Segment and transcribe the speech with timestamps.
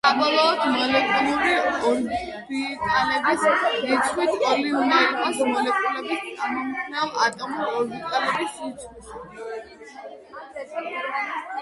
[0.07, 1.51] საბოლოოდ, მოლეკულური
[1.89, 3.43] ორბიტალების
[3.89, 9.21] რიცხვი ტოლი უნდა იყოს მოლეკულის წარმომქმნელი ატომური ორბიტალების რიცხვისა.